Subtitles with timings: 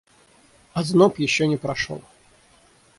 [0.73, 2.01] Озноб еще не прошел.